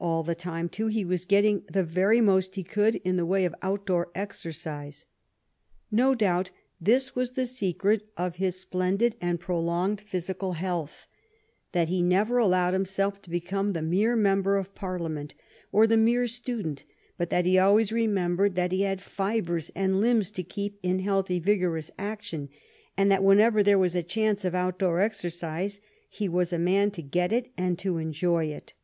[0.00, 3.44] All the time, too, he was getting the very most he could in the way
[3.44, 5.06] of outdoor exercise.
[5.90, 9.16] No doubt this was the secret I02 THE STORY OF GLADSTONE'S LIFE of his splendid
[9.20, 11.08] and prolonged physical health—
[11.72, 15.34] that he never allowed himself to become the mere member of Parliament,
[15.72, 16.84] or the mere student,
[17.16, 21.40] but that he always remembered that he had fibres and limbs to keep in healthy,
[21.40, 22.48] vigorous action,
[22.96, 27.02] and that whenever there was a chance of outdoor exercise he was a man to
[27.02, 28.74] get it and to enjoy it.